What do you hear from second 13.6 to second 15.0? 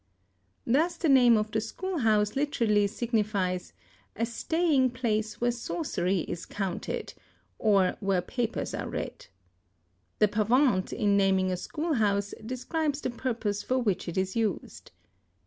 for which it is used.